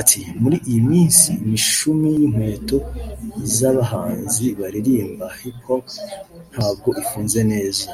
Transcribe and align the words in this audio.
Ati 0.00 0.20
“Muri 0.40 0.56
iyi 0.68 0.80
minsi 0.92 1.28
imishumi 1.44 2.06
y’inkweto 2.16 2.78
z’abahanzi 3.56 4.46
baririmba 4.58 5.24
Hip 5.40 5.58
Hop 5.66 5.84
ntabwo 6.52 6.88
ifunze 7.02 7.40
neza 7.52 7.86